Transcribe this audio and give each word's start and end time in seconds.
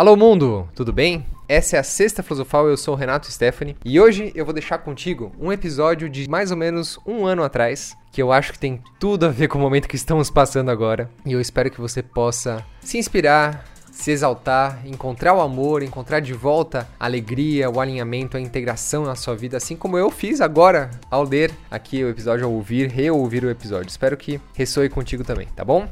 Alô 0.00 0.16
mundo, 0.16 0.66
tudo 0.74 0.94
bem? 0.94 1.26
Essa 1.46 1.76
é 1.76 1.78
a 1.78 1.82
Sexta 1.82 2.22
Filosofal, 2.22 2.66
eu 2.66 2.76
sou 2.78 2.94
o 2.94 2.96
Renato 2.96 3.30
Stephanie 3.30 3.76
e 3.84 4.00
hoje 4.00 4.32
eu 4.34 4.46
vou 4.46 4.54
deixar 4.54 4.78
contigo 4.78 5.30
um 5.38 5.52
episódio 5.52 6.08
de 6.08 6.26
mais 6.26 6.50
ou 6.50 6.56
menos 6.56 6.98
um 7.06 7.26
ano 7.26 7.42
atrás 7.44 7.94
que 8.10 8.22
eu 8.22 8.32
acho 8.32 8.54
que 8.54 8.58
tem 8.58 8.82
tudo 8.98 9.26
a 9.26 9.28
ver 9.28 9.48
com 9.48 9.58
o 9.58 9.60
momento 9.60 9.86
que 9.86 9.96
estamos 9.96 10.30
passando 10.30 10.70
agora 10.70 11.10
e 11.26 11.32
eu 11.32 11.38
espero 11.38 11.70
que 11.70 11.82
você 11.82 12.02
possa 12.02 12.64
se 12.80 12.96
inspirar, 12.96 13.62
se 13.92 14.10
exaltar, 14.10 14.80
encontrar 14.86 15.34
o 15.34 15.40
amor, 15.42 15.82
encontrar 15.82 16.20
de 16.20 16.32
volta 16.32 16.88
a 16.98 17.04
alegria, 17.04 17.68
o 17.68 17.78
alinhamento, 17.78 18.38
a 18.38 18.40
integração 18.40 19.04
na 19.04 19.14
sua 19.14 19.36
vida, 19.36 19.58
assim 19.58 19.76
como 19.76 19.98
eu 19.98 20.10
fiz 20.10 20.40
agora 20.40 20.90
ao 21.10 21.24
ler 21.24 21.52
aqui 21.70 22.02
o 22.02 22.08
episódio, 22.08 22.46
ao 22.46 22.52
ouvir, 22.54 22.88
reouvir 22.88 23.44
o 23.44 23.50
episódio. 23.50 23.90
Espero 23.90 24.16
que 24.16 24.40
ressoe 24.54 24.88
contigo 24.88 25.24
também, 25.24 25.46
tá 25.54 25.62
bom? 25.62 25.86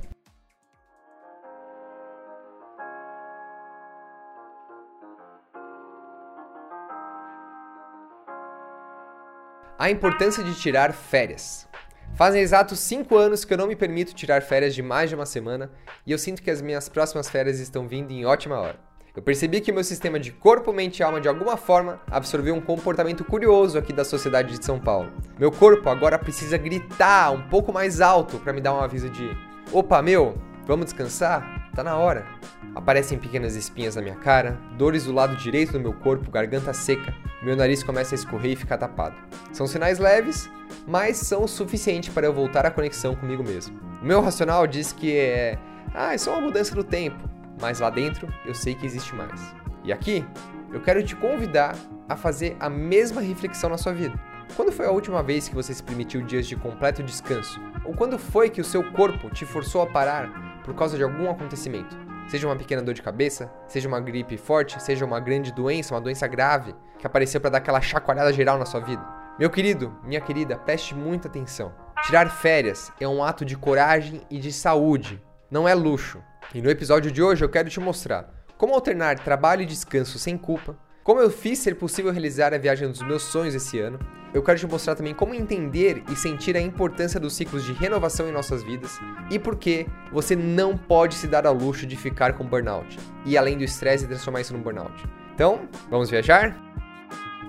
A 9.78 9.88
importância 9.88 10.42
de 10.42 10.56
tirar 10.56 10.92
férias. 10.92 11.68
Fazem 12.16 12.42
exatos 12.42 12.80
5 12.80 13.16
anos 13.16 13.45
que 13.45 13.55
eu 13.55 13.59
não 13.59 13.68
me 13.68 13.77
permito 13.77 14.12
tirar 14.12 14.42
férias 14.42 14.74
de 14.74 14.82
mais 14.82 15.09
de 15.09 15.14
uma 15.14 15.24
semana 15.24 15.70
e 16.04 16.10
eu 16.10 16.18
sinto 16.18 16.42
que 16.42 16.51
as 16.51 16.60
minhas 16.60 16.88
próximas 16.88 17.30
férias 17.30 17.60
estão 17.60 17.87
vindo 17.87 18.10
em 18.10 18.27
ótima 18.27 18.59
hora. 18.59 18.80
Eu 19.14 19.23
percebi 19.23 19.60
que 19.60 19.70
meu 19.70 19.84
sistema 19.84 20.18
de 20.18 20.32
corpo, 20.32 20.73
mente 20.73 20.98
e 20.98 21.02
alma 21.04 21.20
de 21.20 21.28
alguma 21.28 21.56
forma 21.56 22.01
absorveu 22.10 22.56
um 22.56 22.60
comportamento 22.60 23.24
curioso 23.24 23.78
aqui 23.78 23.92
da 23.92 24.04
sociedade 24.04 24.59
de 24.59 24.64
São 24.64 24.80
Paulo. 24.80 25.12
Meu 25.38 25.52
corpo 25.52 25.88
agora 25.88 26.18
precisa 26.18 26.59
gritar 26.59 27.30
um 27.30 27.48
pouco 27.48 27.73
mais 27.73 28.01
alto 28.01 28.40
para 28.40 28.52
me 28.52 28.60
dar 28.60 28.74
um 28.74 28.80
aviso 28.80 29.09
de: 29.09 29.30
"Opa, 29.73 30.02
meu, 30.02 30.37
vamos 30.66 30.87
descansar? 30.87 31.70
Tá 31.73 31.84
na 31.84 31.96
hora". 31.96 32.26
Aparecem 32.74 33.16
pequenas 33.16 33.54
espinhas 33.54 33.95
na 33.95 34.02
minha 34.02 34.16
cara, 34.16 34.59
dores 34.76 35.04
do 35.04 35.12
lado 35.12 35.37
direito 35.37 35.70
do 35.70 35.80
meu 35.80 35.92
corpo, 35.92 36.32
garganta 36.32 36.73
seca, 36.73 37.15
meu 37.43 37.55
nariz 37.55 37.83
começa 37.83 38.15
a 38.15 38.17
escorrer 38.17 38.53
e 38.53 38.57
ficar 38.57 38.79
tapado. 38.79 39.17
São 39.53 39.67
sinais 39.67 39.99
leves, 39.99 40.51
mas 40.87 41.17
são 41.17 41.45
o 41.45 41.49
suficiente 41.49 42.11
para 42.11 42.27
eu 42.27 42.33
voltar 42.33 42.67
à 42.67 42.71
conexão 42.71 43.15
comigo 43.15 43.43
mesmo. 43.43 43.79
O 44.03 44.05
meu 44.05 44.21
racional 44.21 44.67
diz 44.67 44.93
que 44.93 45.17
é. 45.17 45.59
Ah, 45.95 46.15
é 46.15 46.19
só 46.19 46.33
uma 46.33 46.43
mudança 46.43 46.75
do 46.75 46.85
tempo, 46.85 47.29
mas 47.61 47.81
lá 47.81 47.91
dentro 47.91 48.29
eu 48.45 48.55
sei 48.55 48.75
que 48.75 48.85
existe 48.85 49.15
mais. 49.15 49.55
E 49.85 49.93
aqui, 49.93 50.25
eu 50.73 50.81
quero 50.81 51.03
te 51.03 51.15
convidar 51.16 51.77
a 52.09 52.16
fazer 52.16 52.57
a 52.59 52.69
mesma 52.69 53.21
reflexão 53.21 53.71
na 53.71 53.79
sua 53.79 53.93
vida. 53.93 54.19
Quando 54.57 54.73
foi 54.73 54.87
a 54.87 54.91
última 54.91 55.23
vez 55.23 55.49
que 55.49 55.55
você 55.55 55.73
se 55.73 55.83
permitiu 55.83 56.23
dias 56.23 56.47
de 56.47 56.57
completo 56.57 57.03
descanso? 57.03 57.61
Ou 57.85 57.95
quando 57.95 58.19
foi 58.19 58.51
que 58.51 58.61
o 58.61 58.65
seu 58.65 58.83
corpo 58.93 59.31
te 59.31 59.45
forçou 59.45 59.83
a 59.83 59.87
parar 59.87 60.61
por 60.65 60.75
causa 60.75 60.97
de 60.97 61.03
algum 61.03 61.31
acontecimento? 61.31 62.07
Seja 62.29 62.46
uma 62.46 62.57
pequena 62.57 62.82
dor 62.82 62.93
de 62.93 63.02
cabeça, 63.02 63.51
seja 63.66 63.88
uma 63.88 64.00
gripe 64.00 64.37
forte, 64.37 64.81
seja 64.82 65.04
uma 65.04 65.19
grande 65.19 65.50
doença, 65.50 65.94
uma 65.94 66.00
doença 66.00 66.26
grave 66.26 66.75
que 66.98 67.06
apareceu 67.06 67.41
para 67.41 67.50
dar 67.50 67.59
aquela 67.59 67.81
chacoalhada 67.81 68.32
geral 68.32 68.59
na 68.59 68.66
sua 68.66 68.81
vida. 68.81 69.03
Meu 69.38 69.48
querido, 69.48 69.97
minha 70.04 70.20
querida, 70.20 70.59
preste 70.59 70.94
muita 70.94 71.26
atenção. 71.26 71.72
Tirar 72.04 72.28
férias 72.28 72.93
é 73.00 73.09
um 73.09 73.25
ato 73.25 73.44
de 73.44 73.56
coragem 73.56 74.20
e 74.31 74.38
de 74.38 74.53
saúde, 74.53 75.22
não 75.50 75.66
é 75.66 75.75
luxo. 75.75 76.22
E 76.54 76.60
no 76.60 76.70
episódio 76.70 77.10
de 77.10 77.22
hoje 77.22 77.44
eu 77.44 77.48
quero 77.48 77.70
te 77.70 77.81
mostrar 77.81 78.31
como 78.59 78.75
alternar 78.75 79.19
trabalho 79.20 79.62
e 79.62 79.66
descanso 79.66 80.19
sem 80.19 80.37
culpa, 80.37 80.76
como 81.04 81.20
eu 81.20 81.31
fiz 81.31 81.60
ser 81.60 81.76
possível 81.76 82.12
realizar 82.12 82.53
a 82.53 82.59
viagem 82.59 82.88
dos 82.88 83.00
meus 83.00 83.22
sonhos 83.22 83.54
esse 83.54 83.78
ano, 83.78 83.98
eu 84.34 84.43
quero 84.43 84.59
te 84.59 84.66
mostrar 84.66 84.94
também 84.94 85.15
como 85.15 85.34
entender 85.34 86.03
e 86.10 86.16
sentir 86.16 86.56
a 86.56 86.60
importância 86.60 87.19
dos 87.19 87.34
ciclos 87.34 87.65
de 87.65 87.72
renovação 87.72 88.28
em 88.28 88.32
nossas 88.32 88.62
vidas 88.62 88.98
e 89.31 89.38
por 89.38 89.56
que 89.56 89.87
você 90.12 90.37
não 90.37 90.76
pode 90.76 91.15
se 91.15 91.26
dar 91.26 91.47
ao 91.47 91.54
luxo 91.54 91.87
de 91.87 91.97
ficar 91.97 92.34
com 92.34 92.44
burnout 92.44 92.98
e 93.25 93.37
além 93.37 93.56
do 93.56 93.65
estresse 93.65 94.06
transformar 94.06 94.41
isso 94.41 94.53
num 94.53 94.62
burnout. 94.62 95.04
Então, 95.34 95.69
vamos 95.88 96.10
viajar? 96.10 96.68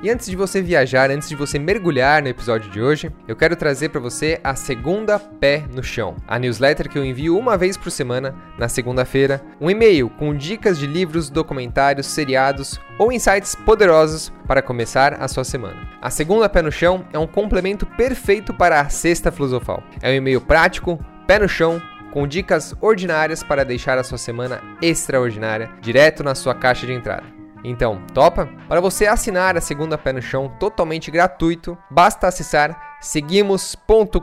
E 0.01 0.09
antes 0.09 0.27
de 0.29 0.35
você 0.37 0.61
viajar, 0.61 1.11
antes 1.11 1.27
de 1.27 1.35
você 1.35 1.59
mergulhar 1.59 2.21
no 2.21 2.29
episódio 2.29 2.71
de 2.71 2.81
hoje, 2.81 3.11
eu 3.27 3.35
quero 3.35 3.53
trazer 3.57 3.89
para 3.89 3.99
você 3.99 4.39
a 4.41 4.55
segunda 4.55 5.19
pé 5.19 5.65
no 5.75 5.83
chão, 5.83 6.15
a 6.25 6.39
newsletter 6.39 6.87
que 6.87 6.97
eu 6.97 7.03
envio 7.03 7.37
uma 7.37 7.57
vez 7.57 7.75
por 7.75 7.91
semana, 7.91 8.33
na 8.57 8.69
segunda-feira, 8.69 9.41
um 9.59 9.69
e-mail 9.69 10.09
com 10.09 10.33
dicas 10.33 10.79
de 10.79 10.87
livros, 10.87 11.29
documentários, 11.29 12.07
seriados 12.07 12.79
ou 12.97 13.11
insights 13.11 13.55
poderosos 13.55 14.31
para 14.47 14.61
começar 14.61 15.15
a 15.15 15.27
sua 15.27 15.43
semana. 15.43 15.89
A 16.01 16.09
segunda 16.09 16.47
pé 16.47 16.61
no 16.61 16.71
chão 16.71 17.05
é 17.11 17.19
um 17.19 17.27
complemento 17.27 17.85
perfeito 17.85 18.53
para 18.53 18.79
a 18.79 18.87
sexta 18.87 19.33
filosofal. 19.33 19.83
É 20.01 20.09
um 20.09 20.15
e-mail 20.15 20.39
prático, 20.39 20.97
pé 21.27 21.39
no 21.39 21.49
chão, 21.49 21.81
com 22.13 22.25
dicas 22.25 22.73
ordinárias 22.79 23.43
para 23.43 23.65
deixar 23.65 23.97
a 23.97 24.03
sua 24.05 24.17
semana 24.17 24.61
extraordinária 24.81 25.69
direto 25.81 26.23
na 26.23 26.35
sua 26.35 26.55
caixa 26.55 26.87
de 26.87 26.93
entrada. 26.93 27.38
Então, 27.63 28.01
topa? 28.13 28.47
Para 28.67 28.81
você 28.81 29.05
assinar 29.05 29.57
a 29.57 29.61
segunda 29.61 29.97
pé 29.97 30.13
no 30.13 30.21
chão 30.21 30.49
totalmente 30.59 31.11
gratuito, 31.11 31.77
basta 31.89 32.27
acessar 32.27 32.97
seguimos.com.br 33.01 34.19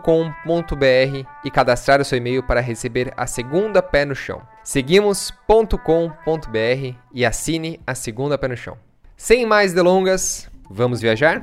e 1.44 1.50
cadastrar 1.50 2.00
o 2.00 2.04
seu 2.04 2.18
e-mail 2.18 2.42
para 2.42 2.60
receber 2.60 3.12
a 3.16 3.26
segunda 3.26 3.82
pé 3.82 4.04
no 4.04 4.14
chão. 4.14 4.42
seguimos.com.br 4.62 6.96
e 7.12 7.24
assine 7.24 7.80
a 7.86 7.94
segunda 7.94 8.38
pé 8.38 8.48
no 8.48 8.56
chão. 8.56 8.76
Sem 9.16 9.46
mais 9.46 9.72
delongas, 9.72 10.48
vamos 10.68 11.00
viajar? 11.00 11.42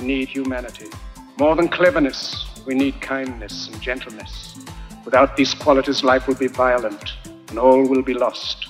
we 0.00 0.06
need 0.06 0.28
humanity. 0.28 0.88
More 1.38 1.54
than 1.54 1.68
cleverness, 1.68 2.46
we 2.66 2.74
need 2.74 3.00
kindness 3.00 3.68
and 3.68 3.80
gentleness. 3.80 4.58
Without 5.04 5.36
these 5.36 5.54
qualities, 5.54 6.02
life 6.02 6.26
will 6.26 6.36
be 6.36 6.48
violent 6.48 7.16
and 7.48 7.58
all 7.58 7.82
will 7.86 8.02
be 8.02 8.14
lost. 8.14 8.68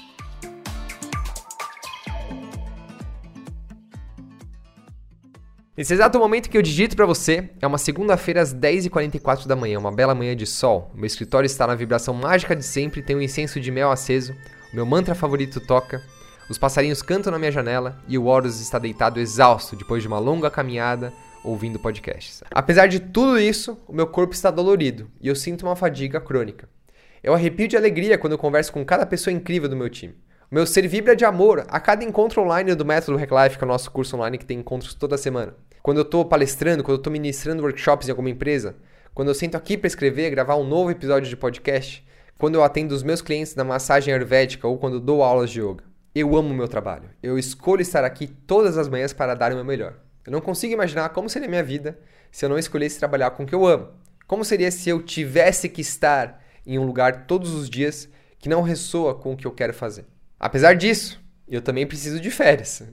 Nesse 5.77 5.95
exato 5.95 6.19
momento 6.19 6.51
que 6.51 6.59
eu 6.59 6.63
digito 6.63 6.95
para 6.95 7.07
você, 7.07 7.49
é 7.61 7.67
uma 7.67 7.79
segunda-feira 7.79 8.43
às 8.43 8.55
10h44 8.55 9.47
da 9.47 9.57
manhã, 9.57 9.79
uma 9.79 9.91
bela 9.91 10.15
manhã 10.15 10.37
de 10.37 10.47
sol. 10.47 10.91
Meu 10.95 11.07
escritório 11.07 11.47
está 11.47 11.67
na 11.67 11.75
vibração 11.75 12.13
mágica 12.13 12.55
de 12.55 12.63
sempre, 12.63 13.03
tem 13.03 13.17
um 13.17 13.23
incenso 13.23 13.59
de 13.59 13.71
mel 13.71 13.91
aceso, 13.91 14.35
meu 14.75 14.85
mantra 14.85 15.15
favorito 15.15 15.59
toca, 15.59 16.03
os 16.51 16.59
passarinhos 16.59 17.01
cantam 17.01 17.31
na 17.31 17.39
minha 17.39 17.53
janela 17.53 17.97
e 18.09 18.19
o 18.19 18.25
Horus 18.25 18.61
está 18.61 18.77
deitado 18.77 19.21
exausto 19.21 19.77
depois 19.77 20.03
de 20.03 20.09
uma 20.09 20.19
longa 20.19 20.51
caminhada 20.51 21.13
ouvindo 21.45 21.79
podcasts. 21.79 22.43
Apesar 22.51 22.89
de 22.89 22.99
tudo 22.99 23.39
isso, 23.39 23.79
o 23.87 23.93
meu 23.93 24.09
corpo 24.09 24.35
está 24.35 24.51
dolorido 24.51 25.09
e 25.21 25.29
eu 25.29 25.37
sinto 25.37 25.65
uma 25.65 25.77
fadiga 25.77 26.21
crônica. 26.21 26.69
Eu 27.23 27.35
arrepio 27.35 27.69
de 27.69 27.77
alegria 27.77 28.19
quando 28.19 28.33
eu 28.33 28.39
converso 28.39 28.73
com 28.73 28.85
cada 28.85 29.07
pessoa 29.07 29.33
incrível 29.33 29.69
do 29.69 29.77
meu 29.77 29.89
time. 29.89 30.17
O 30.51 30.55
meu 30.57 30.67
ser 30.67 30.89
vibra 30.89 31.15
de 31.15 31.25
amor 31.25 31.65
a 31.69 31.79
cada 31.79 32.03
encontro 32.03 32.43
online 32.43 32.75
do 32.75 32.85
Método 32.85 33.17
Hack 33.17 33.31
Life, 33.31 33.57
que 33.57 33.63
é 33.63 33.67
o 33.67 33.69
nosso 33.69 33.89
curso 33.93 34.17
online 34.17 34.37
que 34.37 34.45
tem 34.45 34.59
encontros 34.59 34.93
toda 34.93 35.17
semana. 35.17 35.55
Quando 35.81 35.99
eu 35.99 36.03
estou 36.03 36.25
palestrando, 36.25 36.83
quando 36.83 36.97
eu 36.97 37.01
estou 37.01 37.13
ministrando 37.13 37.63
workshops 37.63 38.09
em 38.09 38.11
alguma 38.11 38.29
empresa, 38.29 38.75
quando 39.15 39.29
eu 39.29 39.35
sento 39.37 39.55
aqui 39.55 39.79
para 39.79 39.87
escrever, 39.87 40.31
gravar 40.31 40.57
um 40.57 40.67
novo 40.67 40.91
episódio 40.91 41.31
de 41.31 41.37
podcast, 41.37 42.05
quando 42.37 42.57
eu 42.57 42.65
atendo 42.65 42.93
os 42.93 43.05
meus 43.05 43.23
clientes 43.23 43.55
na 43.55 43.63
massagem 43.63 44.13
ayurvédica 44.13 44.67
ou 44.67 44.77
quando 44.79 44.99
dou 44.99 45.23
aulas 45.23 45.49
de 45.49 45.61
yoga. 45.61 45.90
Eu 46.13 46.37
amo 46.37 46.51
o 46.51 46.55
meu 46.55 46.67
trabalho. 46.67 47.11
Eu 47.23 47.39
escolho 47.39 47.83
estar 47.83 48.05
aqui 48.05 48.27
todas 48.27 48.77
as 48.77 48.89
manhãs 48.89 49.13
para 49.13 49.35
dar 49.35 49.53
o 49.53 49.55
meu 49.55 49.65
melhor. 49.65 49.97
Eu 50.27 50.33
não 50.33 50.41
consigo 50.41 50.73
imaginar 50.73 51.09
como 51.11 51.29
seria 51.29 51.49
minha 51.49 51.63
vida 51.63 51.99
se 52.33 52.45
eu 52.45 52.49
não 52.49 52.59
escolhesse 52.59 52.99
trabalhar 52.99 53.31
com 53.31 53.45
o 53.45 53.47
que 53.47 53.55
eu 53.55 53.65
amo. 53.65 53.89
Como 54.27 54.45
seria 54.45 54.71
se 54.71 54.89
eu 54.89 55.03
tivesse 55.03 55.69
que 55.69 55.81
estar 55.81 56.43
em 56.67 56.79
um 56.79 56.85
lugar 56.85 57.27
todos 57.27 57.53
os 57.55 57.71
dias 57.71 58.09
que 58.39 58.49
não 58.49 58.63
ressoa 58.63 59.15
com 59.15 59.33
o 59.33 59.37
que 59.37 59.47
eu 59.47 59.53
quero 59.53 59.73
fazer. 59.73 60.05
Apesar 60.39 60.75
disso, 60.75 61.21
eu 61.49 61.63
também 61.63 61.87
preciso 61.87 62.21
de 62.21 62.31
férias. 62.31 62.83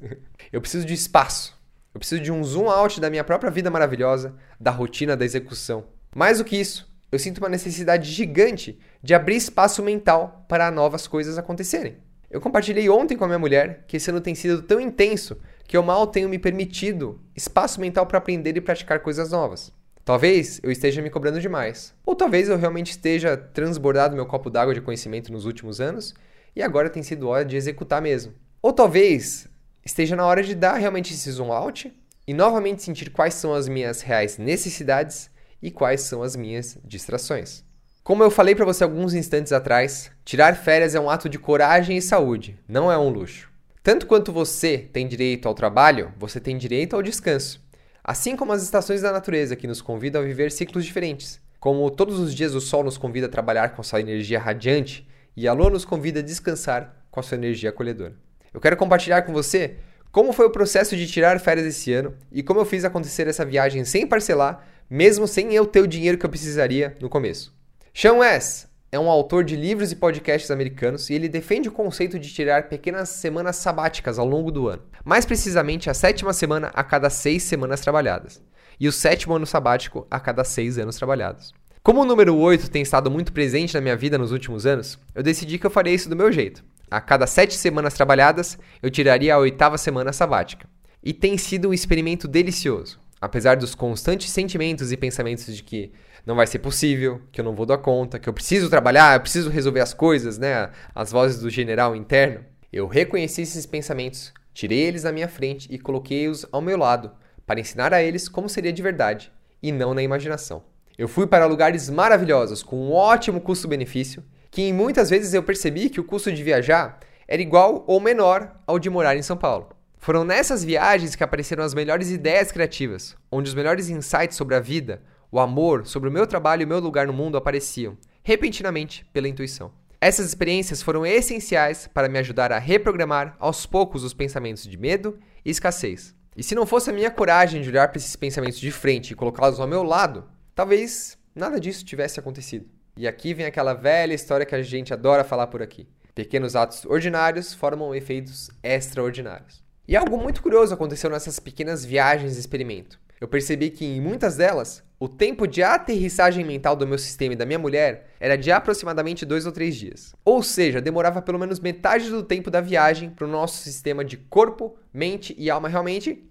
Eu 0.50 0.62
preciso 0.62 0.86
de 0.86 0.94
espaço. 0.94 1.54
Eu 1.94 2.00
preciso 2.00 2.22
de 2.22 2.31
um 2.31 2.42
zoom 2.42 2.69
out 2.69 3.02
da 3.02 3.10
minha 3.10 3.24
própria 3.24 3.52
vida 3.52 3.69
maravilhosa, 3.69 4.34
da 4.58 4.72
rotina 4.72 5.18
da 5.18 5.25
execução. 5.25 5.84
Mais 6.16 6.38
do 6.38 6.46
que 6.46 6.56
isso, 6.56 6.90
eu 7.12 7.19
sinto 7.19 7.40
uma 7.40 7.50
necessidade 7.50 8.10
gigante 8.10 8.80
de 9.04 9.14
abrir 9.14 9.36
espaço 9.36 9.84
mental 9.84 10.46
para 10.48 10.72
novas 10.72 11.06
coisas 11.06 11.38
acontecerem. 11.38 11.98
Eu 12.30 12.42
compartilhei 12.42 12.90
ontem 12.90 13.16
com 13.16 13.24
a 13.24 13.28
minha 13.28 13.40
mulher 13.40 13.86
que 13.88 13.96
esse 13.96 14.10
ano 14.10 14.20
tem 14.20 14.36
sido 14.36 14.62
tão 14.62 14.82
intenso 14.82 15.38
que 15.66 15.78
eu 15.78 15.84
mal 15.84 16.06
tenho 16.08 16.28
me 16.28 16.38
permitido 16.38 17.22
espaço 17.36 17.80
mental 17.80 18.06
para 18.06 18.18
aprender 18.18 18.56
e 18.58 18.62
praticar 18.62 19.00
coisas 19.00 19.32
novas. 19.32 19.72
Talvez 20.04 20.60
eu 20.64 20.72
esteja 20.72 21.02
me 21.02 21.10
cobrando 21.10 21.40
demais, 21.40 21.94
ou 22.06 22.16
talvez 22.16 22.48
eu 22.48 22.58
realmente 22.58 22.92
esteja 22.92 23.36
transbordado 23.36 24.16
meu 24.16 24.26
copo 24.26 24.50
d'água 24.50 24.74
de 24.74 24.82
conhecimento 24.82 25.32
nos 25.32 25.46
últimos 25.46 25.82
anos 25.82 26.14
e 26.56 26.64
agora 26.64 26.90
tem 26.90 27.04
sido 27.04 27.28
hora 27.28 27.44
de 27.44 27.58
executar 27.58 28.02
mesmo. 28.02 28.34
Ou 28.62 28.72
talvez 28.72 29.48
esteja 29.86 30.16
na 30.16 30.26
hora 30.26 30.42
de 30.42 30.56
dar 30.56 30.76
realmente 30.76 31.14
esse 31.14 31.30
zoom 31.32 31.52
out 31.52 31.94
e 32.26 32.34
novamente 32.34 32.84
sentir 32.84 33.10
quais 33.10 33.34
são 33.34 33.54
as 33.54 33.68
minhas 33.68 34.02
reais 34.02 34.38
necessidades 34.38 35.30
e 35.62 35.72
quais 35.72 36.02
são 36.02 36.24
as 36.24 36.36
minhas 36.36 36.78
distrações. 36.84 37.67
Como 38.07 38.24
eu 38.24 38.31
falei 38.31 38.56
para 38.56 38.63
você 38.63 38.86
alguns 38.86 39.13
instantes 39.13 39.51
atrás, 39.51 40.09
tirar 40.24 40.56
férias 40.56 40.95
é 40.95 41.00
um 41.00 41.09
ato 41.09 41.27
de 41.27 41.38
coragem 41.38 41.98
e 41.98 42.01
saúde, 42.01 42.57
não 42.65 42.89
é 42.89 42.98
um 42.98 43.09
luxo. 43.09 43.50
Tanto 43.83 44.07
quanto 44.07 44.31
você 44.31 44.77
tem 44.77 45.06
direito 45.06 45.45
ao 45.45 45.54
trabalho, 45.54 46.13
você 46.18 46.39
tem 46.39 46.57
direito 46.57 46.95
ao 46.95 47.04
descanso. 47.04 47.62
Assim 48.01 48.38
como 48.38 48.54
as 48.54 48.63
estações 48.63 49.01
da 49.01 49.12
natureza 49.12 49.57
que 49.57 49.68
nos 49.68 49.81
convidam 49.81 50.21
a 50.21 50.25
viver 50.25 50.54
ciclos 50.54 50.86
diferentes. 50.86 51.42
Como 51.59 51.92
todos 51.92 52.18
os 52.18 52.33
dias 52.33 52.56
o 52.56 52.62
sol 52.62 52.81
nos 52.81 52.98
convida 52.98 53.27
a 53.27 53.30
trabalhar 53.30 53.75
com 53.75 53.83
sua 53.83 54.00
energia 54.00 54.39
radiante 54.39 55.06
e 55.36 55.45
a 55.45 55.51
lua 55.51 55.69
nos 55.69 55.83
convida 55.83 56.21
a 56.21 56.24
descansar 56.24 57.04
com 57.12 57.19
a 57.19 57.24
sua 57.24 57.36
energia 57.36 57.71
acolhedora. 57.71 58.15
Eu 58.54 58.62
quero 58.62 58.77
compartilhar 58.77 59.24
com 59.24 59.33
você 59.33 59.80
como 60.13 60.31
foi 60.31 60.45
o 60.45 60.51
processo 60.51 60.95
de 60.95 61.07
tirar 61.07 61.42
férias 61.42 61.68
esse 61.68 61.92
ano 61.92 62.15
e 62.31 62.42
como 62.42 62.62
eu 62.62 62.65
fiz 62.65 62.86
acontecer 62.86 63.27
essa 63.27 63.44
viagem 63.44 63.83
sem 63.83 64.07
parcelar, 64.07 64.65
mesmo 64.89 65.27
sem 65.27 65.54
eu 65.54 65.65
ter 65.65 65.81
o 65.81 65.88
dinheiro 65.88 66.18
que 66.18 66.25
eu 66.25 66.30
precisaria 66.30 66.95
no 67.01 67.09
começo. 67.09 67.56
Sean 68.00 68.18
Wes 68.18 68.68
é 68.92 69.00
um 69.00 69.10
autor 69.10 69.44
de 69.44 69.56
livros 69.56 69.92
e 69.92 69.96
podcasts 69.96 70.52
americanos 70.52 71.10
e 71.10 71.16
ele 71.16 71.28
defende 71.28 71.68
o 71.68 71.72
conceito 71.72 72.20
de 72.20 72.32
tirar 72.32 72.70
pequenas 72.70 73.10
semanas 73.10 73.56
sabáticas 73.56 74.20
ao 74.20 74.28
longo 74.28 74.52
do 74.52 74.68
ano, 74.68 74.84
mais 75.04 75.26
precisamente 75.26 75.90
a 75.90 75.96
sétima 75.96 76.32
semana 76.32 76.70
a 76.76 76.84
cada 76.84 77.10
seis 77.10 77.42
semanas 77.42 77.82
trabalhadas, 77.82 78.40
e 78.80 78.88
o 78.88 78.92
sétimo 78.92 79.34
ano 79.34 79.48
sabático 79.48 80.06
a 80.12 80.20
cada 80.20 80.44
seis 80.44 80.78
anos 80.78 80.96
trabalhados. 80.96 81.56
Como 81.82 82.02
o 82.02 82.06
número 82.06 82.38
8 82.38 82.70
tem 82.70 82.84
estado 82.84 83.10
muito 83.10 83.34
presente 83.34 83.74
na 83.74 83.82
minha 83.82 83.98
vida 83.98 84.16
nos 84.16 84.32
últimos 84.32 84.68
anos, 84.68 85.00
eu 85.16 85.24
decidi 85.24 85.58
que 85.58 85.66
eu 85.66 85.72
faria 85.72 85.96
isso 85.96 86.08
do 86.08 86.16
meu 86.16 86.32
jeito. 86.32 86.64
A 86.92 87.02
cada 87.02 87.26
sete 87.26 87.56
semanas 87.56 87.96
trabalhadas, 87.96 88.60
eu 88.80 88.92
tiraria 88.92 89.34
a 89.34 89.40
oitava 89.40 89.76
semana 89.76 90.14
sabática. 90.14 90.70
E 91.04 91.14
tem 91.14 91.36
sido 91.36 91.70
um 91.70 91.74
experimento 91.74 92.28
delicioso. 92.28 93.00
Apesar 93.20 93.58
dos 93.58 93.74
constantes 93.74 94.30
sentimentos 94.30 94.92
e 94.92 94.98
pensamentos 94.98 95.56
de 95.56 95.64
que 95.64 95.92
não 96.28 96.36
vai 96.36 96.46
ser 96.46 96.60
possível, 96.60 97.22
que 97.32 97.40
eu 97.40 97.46
não 97.46 97.56
vou 97.56 97.66
dar 97.66 97.78
conta, 97.78 98.20
que 98.20 98.28
eu 98.28 98.34
preciso 98.34 98.70
trabalhar, 98.70 99.16
eu 99.16 99.22
preciso 99.22 99.50
resolver 99.50 99.80
as 99.80 99.94
coisas, 99.94 100.38
né? 100.38 100.70
As 100.94 101.10
vozes 101.10 101.40
do 101.40 101.50
general 101.50 101.96
interno. 101.96 102.44
Eu 102.72 102.86
reconheci 102.86 103.44
esses 103.44 103.66
pensamentos, 103.66 104.34
tirei 104.54 104.78
eles 104.78 105.06
na 105.06 105.14
minha 105.14 105.30
frente 105.30 105.70
e 105.72 105.80
coloquei-os 105.80 106.46
ao 106.52 106.62
meu 106.62 106.78
lado, 106.78 107.14
para 107.46 107.62
ensinar 107.62 107.94
a 107.94 108.04
eles 108.04 108.28
como 108.28 108.50
seria 108.50 108.74
de 108.74 108.82
verdade 108.84 109.32
e 109.64 109.72
não 109.72 109.94
na 109.94 110.04
imaginação. 110.04 110.66
Eu 110.98 111.08
fui 111.08 111.26
para 111.26 111.46
lugares 111.46 111.90
maravilhosos 111.90 112.62
com 112.62 112.76
um 112.76 112.92
ótimo 112.92 113.40
custo-benefício 113.40 114.22
que 114.52 114.74
muitas 114.74 115.10
vezes 115.10 115.34
eu 115.34 115.42
percebi 115.42 115.90
que 115.90 116.02
o 116.02 116.04
custo 116.04 116.30
de 116.30 116.44
viajar 116.44 117.00
era 117.26 117.42
igual 117.42 117.86
ou 117.88 118.02
menor 118.02 118.54
ao 118.68 118.78
de 118.78 118.90
morar 118.90 119.16
em 119.16 119.22
São 119.22 119.38
Paulo. 119.38 119.70
Foram 119.98 120.26
nessas 120.26 120.62
viagens 120.62 121.16
que 121.16 121.24
apareceram 121.24 121.64
as 121.64 121.74
melhores 121.74 122.12
ideias 122.12 122.52
criativas, 122.52 123.16
onde 123.32 123.48
os 123.48 123.56
melhores 123.56 123.88
insights 123.88 124.36
sobre 124.36 124.56
a 124.56 124.60
vida, 124.60 125.02
o 125.32 125.40
amor, 125.40 125.86
sobre 125.86 126.10
o 126.10 126.12
meu 126.12 126.26
trabalho 126.26 126.62
e 126.62 126.66
o 126.66 126.68
meu 126.68 126.80
lugar 126.80 127.08
no 127.08 127.14
mundo 127.14 127.38
apareciam, 127.38 127.98
repentinamente, 128.24 129.06
pela 129.12 129.28
intuição. 129.28 129.72
Essas 130.00 130.28
experiências 130.28 130.82
foram 130.82 131.06
essenciais 131.06 131.88
para 131.88 132.08
me 132.08 132.20
ajudar 132.20 132.52
a 132.52 132.60
reprogramar 132.60 133.36
aos 133.40 133.66
poucos 133.66 134.04
os 134.04 134.14
pensamentos 134.14 134.64
de 134.64 134.78
medo 134.78 135.18
e 135.44 135.50
escassez. 135.50 136.16
E 136.36 136.44
se 136.44 136.54
não 136.54 136.68
fosse 136.68 136.90
a 136.90 136.94
minha 136.94 137.10
coragem 137.10 137.62
de 137.62 137.70
olhar 137.70 137.88
para 137.88 137.98
esses 137.98 138.16
pensamentos 138.16 138.60
de 138.60 138.72
frente 138.72 139.12
e 139.12 139.16
colocá-los 139.16 139.60
ao 139.60 139.68
meu 139.68 139.82
lado, 139.82 140.26
talvez 140.54 141.18
nada 141.34 141.60
disso 141.60 141.84
tivesse 141.84 142.20
acontecido. 142.20 142.70
E 142.96 143.08
aqui 143.08 143.34
vem 143.34 143.46
aquela 143.46 143.74
velha 143.74 144.14
história 144.14 144.46
que 144.46 144.54
a 144.54 144.62
gente 144.62 144.94
adora 144.94 145.24
falar 145.24 145.48
por 145.48 145.64
aqui. 145.64 145.88
Pequenos 146.14 146.56
atos 146.56 146.86
ordinários 146.86 147.54
formam 147.54 147.94
efeitos 147.94 148.52
extraordinários. 148.62 149.64
E 149.88 149.96
algo 149.96 150.18
muito 150.18 150.44
curioso 150.44 150.74
aconteceu 150.74 151.10
nessas 151.10 151.40
pequenas 151.40 151.86
viagens 151.86 152.34
de 152.34 152.40
experimento. 152.40 153.00
Eu 153.19 153.28
percebi 153.28 153.69
que 153.69 153.84
em 153.86 154.00
muitas 154.00 154.36
delas, 154.36 154.84
o 155.00 155.08
tempo 155.08 155.48
de 155.48 155.64
aterrissagem 155.64 156.46
mental 156.46 156.75
do 156.75 156.88
meu 156.88 156.98
sistema 156.98 157.34
e 157.34 157.38
da 157.38 157.46
minha 157.46 157.60
mulher 157.60 158.12
era 158.19 158.38
de 158.38 158.52
aproximadamente 158.52 159.25
dois 159.25 159.46
ou 159.46 159.52
três 159.52 159.75
dias. 159.75 160.14
Ou 160.24 160.44
seja, 160.44 160.81
demorava 160.81 161.22
pelo 161.22 161.40
menos 161.40 161.60
metade 161.60 162.10
do 162.10 162.24
tempo 162.24 162.52
da 162.52 162.62
viagem 162.62 163.10
para 163.10 163.25
o 163.25 163.30
nosso 163.30 163.64
sistema 163.64 164.06
de 164.06 164.18
corpo, 164.18 164.78
mente 164.94 165.36
e 165.38 165.50
alma 165.50 165.68
realmente 165.68 166.24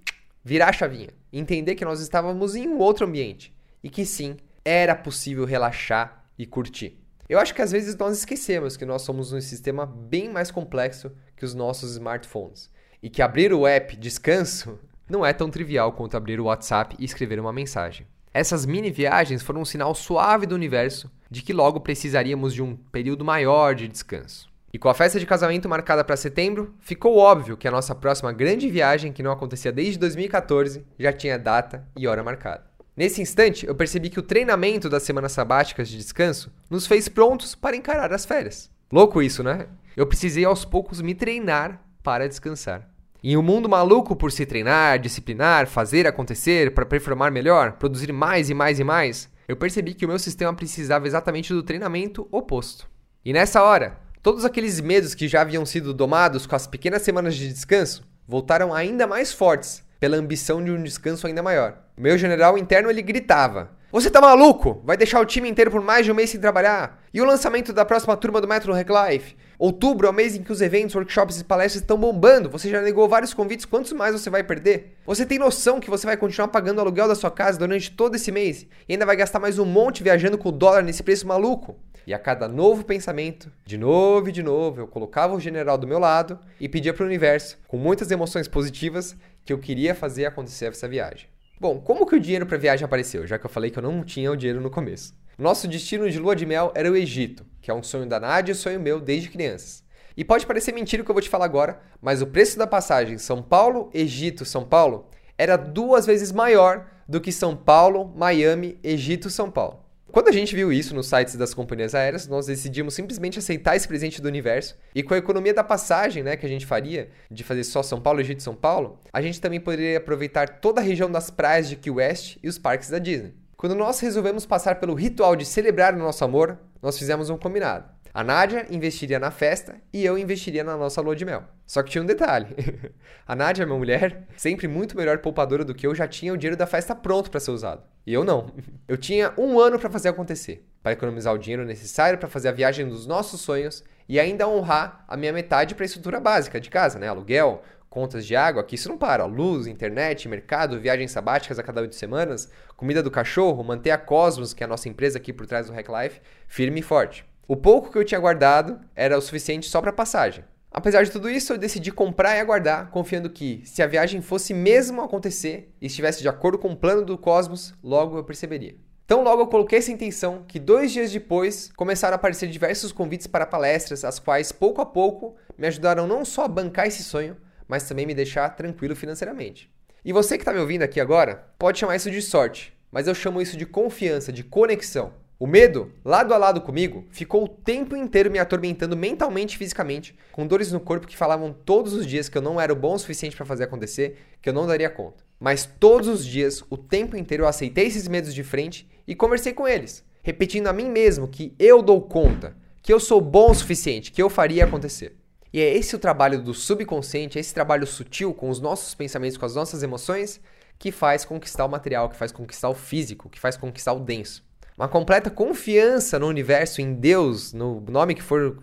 virar 0.44 0.69
a 0.69 0.73
chavinha. 0.73 1.11
Entender 1.33 1.75
que 1.75 1.85
nós 1.85 2.00
estávamos 2.00 2.55
em 2.55 2.69
um 2.69 2.79
outro 2.79 3.06
ambiente 3.06 3.53
e 3.83 3.91
que 3.91 4.05
sim, 4.05 4.37
era 4.65 4.94
possível 4.97 5.44
relaxar 5.44 6.25
e 6.37 6.44
curtir. 6.44 7.00
Eu 7.29 7.38
acho 7.38 7.55
que 7.55 7.62
às 7.62 7.73
vezes 7.73 7.97
nós 7.97 8.19
esquecemos 8.19 8.77
que 8.77 8.85
nós 8.85 9.03
somos 9.03 9.33
um 9.33 9.41
sistema 9.41 9.87
bem 9.87 10.29
mais 10.29 10.50
complexo 10.50 11.11
que 11.37 11.44
os 11.44 11.55
nossos 11.55 11.93
smartphones 11.93 12.71
e 13.03 13.11
que 13.11 13.23
abrir 13.23 13.53
o 13.53 13.67
app 13.67 13.97
Descanso 13.97 14.79
não 15.08 15.25
é 15.25 15.32
tão 15.32 15.50
trivial 15.50 15.93
quanto 15.93 16.17
abrir 16.17 16.41
o 16.41 16.44
WhatsApp 16.44 16.97
e 16.99 17.05
escrever 17.05 17.38
uma 17.38 17.53
mensagem. 17.53 18.06
Essas 18.32 18.67
mini 18.67 18.91
viagens 18.91 19.43
foram 19.43 19.62
um 19.62 19.64
sinal 19.64 19.94
suave 19.94 20.47
do 20.47 20.55
universo 20.55 21.11
de 21.31 21.43
que 21.43 21.53
logo 21.53 21.81
precisaríamos 21.81 22.53
de 22.53 22.62
um 22.62 22.76
período 22.76 23.25
maior 23.25 23.75
de 23.75 23.88
descanso. 23.88 24.49
E 24.73 24.79
com 24.79 24.91
a 24.91 24.94
festa 24.94 25.19
de 25.19 25.25
casamento 25.25 25.69
marcada 25.69 26.05
para 26.05 26.17
setembro, 26.17 26.75
ficou 26.81 27.17
óbvio 27.17 27.56
que 27.56 27.67
a 27.67 27.70
nossa 27.70 27.94
próxima 27.94 28.32
grande 28.32 28.69
viagem, 28.69 29.11
que 29.11 29.23
não 29.23 29.32
acontecia 29.32 29.73
desde 29.73 29.99
2014, 29.99 30.85
já 30.99 31.12
tinha 31.12 31.38
data 31.38 31.88
e 31.97 32.06
hora 32.06 32.23
marcada. 32.23 32.64
Nesse 32.94 33.23
instante, 33.23 33.67
eu 33.67 33.75
percebi 33.75 34.11
que 34.11 34.19
o 34.19 34.23
treinamento 34.23 34.88
das 34.88 35.02
semanas 35.02 35.32
sabáticas 35.32 35.88
de 35.88 35.97
descanso 35.97 36.52
nos 36.69 36.87
fez 36.87 37.09
prontos 37.09 37.55
para 37.55 37.76
encarar 37.76 38.12
as 38.12 38.26
férias. 38.26 38.70
Louco 38.93 39.23
isso, 39.23 39.43
né? 39.43 39.67
Eu 39.97 40.06
precisei 40.06 40.44
aos 40.44 40.64
poucos 40.64 41.00
me 41.00 41.14
treinar 41.14 41.81
para 42.02 42.29
descansar. 42.29 42.88
Em 43.28 43.37
um 43.37 43.43
mundo 43.43 43.69
maluco 43.69 44.14
por 44.14 44.31
se 44.31 44.46
treinar, 44.46 45.00
disciplinar, 45.00 45.67
fazer 45.67 46.06
acontecer 46.06 46.73
para 46.73 46.87
performar 46.87 47.32
melhor, 47.32 47.73
produzir 47.73 48.12
mais 48.12 48.50
e 48.50 48.55
mais 48.55 48.78
e 48.78 48.84
mais, 48.84 49.28
eu 49.49 49.56
percebi 49.56 49.94
que 49.94 50.05
o 50.05 50.08
meu 50.08 50.17
sistema 50.17 50.55
precisava 50.55 51.08
exatamente 51.08 51.52
do 51.52 51.61
treinamento 51.61 52.28
oposto. 52.31 52.88
E 53.25 53.32
nessa 53.32 53.64
hora, 53.64 53.99
todos 54.23 54.44
aqueles 54.44 54.81
medos 54.81 55.12
que 55.12 55.26
já 55.26 55.40
haviam 55.40 55.67
sido 55.67 55.93
domados 55.93 56.46
com 56.46 56.55
as 56.55 56.69
pequenas 56.69 57.02
semanas 57.02 57.34
de 57.34 57.49
descanso 57.49 58.06
voltaram 58.28 58.73
ainda 58.73 59.08
mais 59.08 59.32
fortes 59.32 59.82
pela 59.99 60.17
ambição 60.17 60.62
de 60.62 60.70
um 60.70 60.81
descanso 60.81 61.26
ainda 61.26 61.43
maior. 61.43 61.78
Meu 61.99 62.17
general 62.17 62.56
interno 62.56 62.88
ele 62.88 63.02
gritava: 63.02 63.73
Você 63.90 64.08
tá 64.08 64.20
maluco? 64.20 64.81
Vai 64.84 64.96
deixar 64.96 65.19
o 65.19 65.26
time 65.26 65.49
inteiro 65.49 65.73
por 65.73 65.82
mais 65.82 66.06
de 66.06 66.12
um 66.12 66.14
mês 66.14 66.31
sem 66.31 66.38
trabalhar? 66.38 67.02
E 67.12 67.20
o 67.20 67.25
lançamento 67.25 67.73
da 67.73 67.84
próxima 67.84 68.17
turma 68.17 68.40
do 68.40 68.46
Metro 68.46 68.73
Reclife? 68.73 69.34
Outubro 69.58 70.06
é 70.06 70.11
o 70.11 70.12
mês 70.12 70.37
em 70.37 70.42
que 70.42 70.52
os 70.52 70.61
eventos, 70.61 70.95
workshops 70.95 71.40
e 71.40 71.45
palestras 71.45 71.81
estão 71.81 71.97
bombando. 71.97 72.50
Você 72.50 72.69
já 72.69 72.83
negou 72.83 73.09
vários 73.09 73.33
convites, 73.33 73.64
quantos 73.64 73.92
mais 73.92 74.12
você 74.12 74.28
vai 74.28 74.45
perder? 74.45 74.97
Você 75.07 75.25
tem 75.25 75.38
noção 75.38 75.81
que 75.81 75.88
você 75.88 76.07
vai 76.07 76.16
continuar 76.16 76.49
pagando 76.49 76.76
o 76.76 76.81
aluguel 76.83 77.09
da 77.09 77.14
sua 77.14 77.31
casa 77.31 77.59
durante 77.59 77.90
todo 77.90 78.16
esse 78.16 78.31
mês 78.31 78.66
e 78.87 78.92
ainda 78.92 79.07
vai 79.07 79.16
gastar 79.16 79.38
mais 79.38 79.59
um 79.59 79.64
monte 79.64 80.02
viajando 80.02 80.37
com 80.37 80.50
o 80.50 80.52
dólar 80.52 80.83
nesse 80.83 81.02
preço 81.02 81.26
maluco? 81.26 81.75
E 82.07 82.12
a 82.12 82.19
cada 82.19 82.47
novo 82.47 82.85
pensamento, 82.85 83.50
de 83.64 83.78
novo 83.78 84.28
e 84.28 84.33
de 84.33 84.42
novo, 84.42 84.83
eu 84.83 84.87
colocava 84.87 85.35
o 85.35 85.40
general 85.40 85.78
do 85.78 85.88
meu 85.88 85.99
lado 85.99 86.38
e 86.61 86.69
pedia 86.69 86.92
para 86.92 87.02
o 87.02 87.07
universo, 87.07 87.59
com 87.66 87.78
muitas 87.78 88.11
emoções 88.11 88.47
positivas, 88.47 89.16
que 89.45 89.52
eu 89.52 89.59
queria 89.59 89.95
fazer 89.95 90.26
acontecer 90.26 90.66
essa 90.66 90.87
viagem. 90.87 91.28
Bom, 91.59 91.81
como 91.81 92.04
que 92.04 92.14
o 92.14 92.21
dinheiro 92.21 92.45
para 92.45 92.59
viagem 92.59 92.85
apareceu? 92.85 93.26
Já 93.26 93.38
que 93.38 93.47
eu 93.47 93.50
falei 93.50 93.71
que 93.71 93.78
eu 93.78 93.83
não 93.83 94.04
tinha 94.04 94.31
o 94.31 94.37
dinheiro 94.37 94.61
no 94.61 94.71
começo. 94.71 95.14
Nosso 95.38 95.66
destino 95.66 96.09
de 96.09 96.19
lua 96.19 96.37
de 96.37 96.47
mel 96.47 96.73
era 96.75 96.90
o 96.90 96.97
Egito, 96.97 97.45
que 97.66 97.70
é 97.73 97.75
um 97.75 97.82
sonho 97.82 98.06
da 98.06 98.20
Nádia 98.20 98.52
e 98.52 98.54
sonho 98.54 98.78
meu 98.78 99.00
desde 99.00 99.28
crianças. 99.28 99.82
E 100.16 100.25
pode 100.25 100.46
parecer 100.46 100.70
mentira 100.70 101.02
o 101.02 101.04
que 101.04 101.11
eu 101.11 101.14
vou 101.14 101.20
te 101.20 101.28
falar 101.28 101.46
agora, 101.46 101.80
mas 102.00 102.23
o 102.23 102.26
preço 102.28 102.56
da 102.56 102.64
passagem 102.64 103.18
São 103.18 103.42
Paulo, 103.42 103.90
Egito, 103.92 104.44
São 104.44 104.64
Paulo 104.64 105.08
era 105.37 105.56
duas 105.56 106.06
vezes 106.06 106.30
maior 106.30 106.87
do 107.08 107.20
que 107.20 107.32
São 107.32 107.56
Paulo, 107.56 108.14
Miami, 108.16 108.78
Egito, 108.85 109.28
São 109.28 109.50
Paulo. 109.50 109.80
Quando 110.12 110.28
a 110.28 110.32
gente 110.32 110.54
viu 110.54 110.73
isso 110.73 110.94
nos 110.94 111.08
sites 111.08 111.35
das 111.35 111.54
companhias 111.54 111.92
aéreas, 111.92 112.28
nós 112.28 112.46
decidimos 112.46 112.94
simplesmente 112.94 113.40
aceitar 113.40 113.75
esse 113.75 113.88
presente 113.88 114.23
do 114.23 114.28
universo. 114.28 114.76
E 114.94 115.02
com 115.02 115.14
a 115.14 115.18
economia 115.18 115.52
da 115.52 115.64
passagem, 115.64 116.23
né, 116.23 116.37
que 116.37 116.46
a 116.46 116.49
gente 116.49 116.64
faria, 116.64 117.11
de 117.28 117.42
fazer 117.42 117.64
só 117.64 117.82
São 117.82 118.00
Paulo, 118.00 118.20
Egito 118.20 118.44
São 118.44 118.54
Paulo, 118.54 119.00
a 119.12 119.20
gente 119.20 119.40
também 119.40 119.58
poderia 119.58 119.99
aproveitar 119.99 120.61
toda 120.61 120.80
a 120.80 120.85
região 120.85 121.11
das 121.11 121.30
praias 121.30 121.68
de 121.68 121.75
Key 121.75 121.90
West 121.90 122.37
e 122.44 122.49
os 122.49 122.58
parques 122.58 122.90
da 122.90 123.00
Disney. 123.00 123.35
Quando 123.56 123.75
nós 123.75 123.99
resolvemos 123.99 124.46
passar 124.46 124.76
pelo 124.76 124.94
ritual 124.94 125.35
de 125.35 125.44
celebrar 125.44 125.94
o 125.94 125.99
nosso 125.99 126.25
amor, 126.25 126.58
nós 126.87 126.97
fizemos 126.97 127.28
um 127.31 127.37
combinado. 127.37 127.85
A 128.14 128.23
Nádia 128.23 128.64
investiria 128.71 129.19
na 129.19 129.33
festa 129.33 129.75
e 129.93 130.05
eu 130.05 130.16
investiria 130.16 130.62
na 130.62 130.76
nossa 130.76 131.00
lua 131.00 131.16
de 131.16 131.25
mel. 131.25 131.43
Só 131.66 131.83
que 131.83 131.90
tinha 131.90 132.00
um 132.00 132.07
detalhe. 132.07 132.47
a 133.26 133.35
Nádia, 133.35 133.66
minha 133.66 133.76
mulher, 133.76 134.28
sempre 134.37 134.69
muito 134.69 134.97
melhor 134.97 135.19
poupadora 135.19 135.64
do 135.64 135.75
que 135.75 135.85
eu, 135.85 135.97
já 135.97 136.07
tinha 136.07 136.33
o 136.33 136.37
dinheiro 136.37 136.57
da 136.57 136.64
festa 136.64 136.95
pronto 136.95 137.28
para 137.28 137.40
ser 137.40 137.50
usado. 137.50 137.83
E 138.07 138.14
eu 138.14 138.23
não. 138.25 138.52
Eu 138.87 138.97
tinha 138.97 139.35
um 139.37 139.59
ano 139.59 139.81
para 139.81 139.90
fazer 139.90 140.11
acontecer, 140.11 140.64
para 140.81 140.93
economizar 140.93 141.35
o 141.35 141.38
dinheiro 141.38 141.64
necessário 141.64 142.21
para 142.21 142.28
fazer 142.28 142.50
a 142.50 142.52
viagem 142.52 142.88
dos 142.88 143.05
nossos 143.05 143.40
sonhos 143.40 143.83
e 144.09 144.21
ainda 144.21 144.47
honrar 144.47 145.05
a 145.09 145.16
minha 145.16 145.33
metade 145.33 145.75
para 145.75 145.83
a 145.83 145.87
estrutura 145.87 146.21
básica 146.21 146.61
de 146.61 146.71
casa, 146.71 147.00
né? 147.00 147.09
Aluguel, 147.09 147.64
contas 147.97 148.26
de 148.26 148.37
água, 148.37 148.62
que 148.62 148.75
isso 148.75 148.91
não 148.91 148.99
para. 148.99 149.25
Luz, 149.25 149.67
internet, 149.67 150.29
mercado, 150.29 150.79
viagens 150.79 151.11
sabáticas 151.11 151.59
a 151.59 151.62
cada 151.62 151.81
oito 151.81 151.95
semanas, 151.95 152.47
comida 152.76 153.03
do 153.03 153.11
cachorro, 153.11 153.65
manter 153.65 153.91
a 153.91 153.97
Cosmos, 153.97 154.53
que 154.53 154.62
é 154.62 154.67
a 154.67 154.69
nossa 154.69 154.87
empresa 154.87 155.17
aqui 155.17 155.33
por 155.33 155.47
trás 155.47 155.67
do 155.67 155.73
Hack 155.73 155.88
Life, 155.88 156.21
firme 156.47 156.81
e 156.81 156.83
forte. 156.83 157.25
O 157.49 157.57
pouco 157.57 157.91
que 157.91 157.97
eu 157.97 158.05
tinha 158.05 158.21
guardado 158.21 158.79
era 158.95 159.17
o 159.17 159.21
suficiente 159.23 159.71
só 159.71 159.81
para 159.81 159.95
passagem. 159.95 160.45
Apesar 160.71 161.05
de 161.05 161.11
tudo 161.11 161.31
isso, 161.31 161.55
eu 161.55 161.57
decidi 161.57 161.91
comprar 161.91 162.37
e 162.37 162.41
aguardar, 162.41 162.91
confiando 162.91 163.31
que, 163.31 163.62
se 163.65 163.83
a 163.83 163.87
viagem 163.87 164.21
fosse 164.21 164.53
mesmo 164.53 165.00
acontecer 165.00 165.73
e 165.81 165.87
estivesse 165.87 166.21
de 166.21 166.29
acordo 166.29 166.59
com 166.59 166.73
o 166.73 166.76
plano 166.76 167.03
do 167.03 167.17
cosmos, 167.17 167.73
logo 167.83 168.19
eu 168.19 168.25
perceberia. 168.25 168.76
Então, 169.07 169.23
logo 169.23 169.41
eu 169.41 169.47
coloquei 169.47 169.79
essa 169.79 169.91
intenção 169.91 170.45
que 170.47 170.59
dois 170.59 170.93
dias 170.93 171.11
depois 171.11 171.73
começaram 171.75 172.12
a 172.12 172.17
aparecer 172.17 172.47
diversos 172.50 172.93
convites 172.93 173.26
para 173.26 173.47
palestras, 173.47 174.05
as 174.05 174.19
quais, 174.19 174.53
pouco 174.53 174.83
a 174.83 174.87
pouco, 174.87 175.35
me 175.57 175.67
ajudaram 175.67 176.07
não 176.07 176.26
só 176.26 176.45
a 176.45 176.49
bancar 176.49 176.87
esse 176.87 177.03
sonho, 177.03 177.38
mas 177.68 177.88
também 177.88 178.06
me 178.06 178.14
deixar 178.14 178.49
tranquilo 178.50 178.96
financeiramente. 178.96 179.70
E 180.04 180.12
você 180.12 180.37
que 180.37 180.42
está 180.42 180.52
me 180.52 180.61
ouvindo 180.61 180.82
aqui 180.82 181.00
agora, 181.00 181.49
pode 181.58 181.78
chamar 181.78 181.96
isso 181.96 182.11
de 182.11 182.23
sorte, 182.23 182.73
mas 182.92 183.08
eu 183.08 183.14
chamo 183.14 183.42
isso 183.42 183.56
de 183.56 183.66
confiança, 183.66 184.32
de 184.32 184.44
conexão. 184.44 185.12
O 185.38 185.46
medo, 185.46 185.92
lado 186.02 186.32
a 186.32 186.38
lado 186.38 186.62
comigo, 186.62 187.04
ficou 187.11 187.44
o 187.44 187.49
tempo 187.49 187.94
inteiro 187.94 188.30
me 188.30 188.38
atormentando 188.38 188.96
mentalmente 188.96 189.54
e 189.54 189.58
fisicamente, 189.58 190.16
com 190.32 190.46
dores 190.46 190.73
no 190.73 190.80
corpo 190.80 191.06
que 191.06 191.16
falavam 191.16 191.52
todos 191.52 191.92
os 191.92 192.06
dias 192.06 192.28
que 192.28 192.38
eu 192.38 192.42
não 192.42 192.58
era 192.58 192.75
bom 192.75 192.94
o 192.94 192.99
suficiente 192.99 193.37
para 193.37 193.44
fazer 193.44 193.64
acontecer, 193.64 194.16
que 194.40 194.49
eu 194.49 194.52
não 194.54 194.66
daria 194.66 194.88
conta. 194.88 195.25
Mas 195.38 195.68
todos 195.78 196.08
os 196.08 196.25
dias, 196.25 196.64
o 196.70 196.78
tempo 196.78 197.18
inteiro, 197.18 197.44
eu 197.44 197.49
aceitei 197.49 197.87
esses 197.87 198.08
medos 198.08 198.32
de 198.32 198.42
frente 198.42 198.88
e 199.06 199.14
conversei 199.14 199.52
com 199.52 199.68
eles, 199.68 200.02
repetindo 200.23 200.68
a 200.68 200.73
mim 200.73 200.88
mesmo 200.88 201.28
que 201.28 201.54
eu 201.58 201.82
dou 201.82 202.00
conta, 202.00 202.56
que 202.80 202.90
eu 202.90 202.99
sou 202.99 203.20
bom 203.20 203.50
o 203.50 203.54
suficiente, 203.54 204.12
que 204.12 204.23
eu 204.23 204.30
faria 204.30 204.64
acontecer. 204.64 205.16
E 205.53 205.61
é 205.61 205.76
esse 205.76 205.95
o 205.95 205.99
trabalho 205.99 206.43
do 206.43 206.53
subconsciente, 206.53 207.38
é 207.38 207.41
esse 207.41 207.55
trabalho 207.55 207.87
sutil 207.87 208.35
com 208.35 208.49
os 208.49 208.61
nossos 208.61 208.95
pensamentos, 208.95 209.37
com 209.37 209.47
as 209.47 209.55
nossas 209.55 209.83
emoções, 209.83 210.41
que 210.79 210.93
faz 210.93 211.25
conquistar 211.25 211.65
o 211.65 211.69
material, 211.69 212.09
que 212.09 212.17
faz 212.17 212.33
conquistar 212.33 212.69
o 212.69 212.75
físico, 212.75 213.31
que 213.31 213.41
faz 213.41 213.57
conquistar 213.57 213.93
o 213.93 214.00
denso 214.00 214.47
uma 214.76 214.88
completa 214.88 215.31
confiança 215.31 216.19
no 216.19 216.26
universo, 216.26 216.83
em 216.83 216.93
Deus, 216.93 217.53
no 217.55 217.81
nome 217.81 218.15
que 218.15 218.23
for 218.23 218.59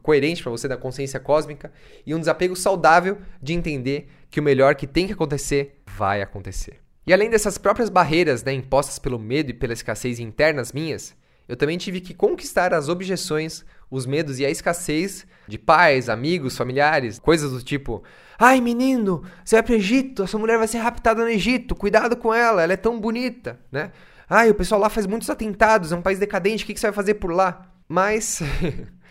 coerente 0.00 0.42
para 0.42 0.52
você 0.52 0.68
da 0.68 0.76
consciência 0.76 1.18
cósmica, 1.18 1.72
e 2.06 2.14
um 2.14 2.20
desapego 2.20 2.54
saudável 2.54 3.18
de 3.42 3.52
entender 3.52 4.08
que 4.30 4.38
o 4.38 4.42
melhor 4.42 4.76
que 4.76 4.86
tem 4.86 5.06
que 5.06 5.12
acontecer 5.12 5.82
vai 5.86 6.22
acontecer. 6.22 6.78
E 7.04 7.12
além 7.12 7.28
dessas 7.28 7.58
próprias 7.58 7.88
barreiras 7.88 8.44
né, 8.44 8.52
impostas 8.52 8.98
pelo 8.98 9.18
medo 9.18 9.50
e 9.50 9.54
pela 9.54 9.72
escassez 9.72 10.20
internas 10.20 10.72
minhas, 10.72 11.16
eu 11.48 11.56
também 11.56 11.78
tive 11.78 12.00
que 12.00 12.14
conquistar 12.14 12.72
as 12.72 12.88
objeções, 12.88 13.64
os 13.90 14.06
medos 14.06 14.38
e 14.38 14.46
a 14.46 14.50
escassez 14.50 15.26
de 15.46 15.58
pais, 15.58 16.08
amigos, 16.08 16.56
familiares, 16.56 17.18
coisas 17.18 17.52
do 17.52 17.62
tipo: 17.62 18.02
Ai 18.38 18.60
menino, 18.60 19.22
você 19.44 19.56
vai 19.56 19.62
para 19.62 19.72
o 19.72 19.76
Egito, 19.76 20.22
a 20.22 20.26
sua 20.26 20.40
mulher 20.40 20.58
vai 20.58 20.68
ser 20.68 20.78
raptada 20.78 21.22
no 21.22 21.28
Egito, 21.28 21.74
cuidado 21.74 22.16
com 22.16 22.32
ela, 22.34 22.62
ela 22.62 22.72
é 22.72 22.76
tão 22.76 23.00
bonita, 23.00 23.58
né? 23.70 23.92
Ai, 24.28 24.50
o 24.50 24.54
pessoal 24.54 24.80
lá 24.80 24.88
faz 24.88 25.06
muitos 25.06 25.30
atentados, 25.30 25.92
é 25.92 25.96
um 25.96 26.02
país 26.02 26.18
decadente, 26.18 26.64
o 26.64 26.66
que, 26.66 26.74
que 26.74 26.80
você 26.80 26.88
vai 26.88 26.94
fazer 26.94 27.14
por 27.14 27.32
lá? 27.32 27.70
Mas. 27.88 28.42